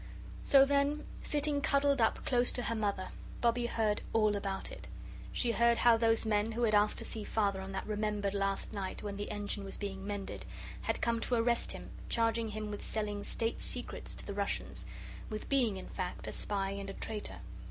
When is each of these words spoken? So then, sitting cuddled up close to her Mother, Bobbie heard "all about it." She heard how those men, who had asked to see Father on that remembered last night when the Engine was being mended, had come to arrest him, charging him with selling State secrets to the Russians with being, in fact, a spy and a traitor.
So 0.43 0.65
then, 0.65 1.05
sitting 1.21 1.61
cuddled 1.61 2.01
up 2.01 2.25
close 2.25 2.51
to 2.53 2.63
her 2.63 2.73
Mother, 2.73 3.09
Bobbie 3.39 3.67
heard 3.67 4.01
"all 4.13 4.35
about 4.35 4.71
it." 4.71 4.87
She 5.31 5.51
heard 5.51 5.77
how 5.77 5.95
those 5.95 6.25
men, 6.25 6.53
who 6.53 6.63
had 6.63 6.73
asked 6.73 6.97
to 6.97 7.05
see 7.05 7.23
Father 7.23 7.61
on 7.61 7.71
that 7.73 7.85
remembered 7.85 8.33
last 8.33 8.73
night 8.73 9.03
when 9.03 9.15
the 9.17 9.29
Engine 9.29 9.63
was 9.63 9.77
being 9.77 10.07
mended, 10.07 10.43
had 10.81 11.01
come 11.01 11.19
to 11.19 11.35
arrest 11.35 11.73
him, 11.73 11.91
charging 12.09 12.49
him 12.49 12.71
with 12.71 12.81
selling 12.81 13.23
State 13.23 13.61
secrets 13.61 14.15
to 14.15 14.25
the 14.25 14.33
Russians 14.33 14.87
with 15.29 15.47
being, 15.49 15.77
in 15.77 15.87
fact, 15.87 16.25
a 16.25 16.31
spy 16.31 16.71
and 16.71 16.89
a 16.89 16.93
traitor. 16.93 17.41